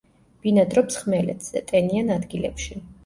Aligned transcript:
ბინადრობს 0.45 0.97
ხმელეთზე, 1.01 1.63
ტენიან 1.73 2.11
ადგილებში. 2.17 2.81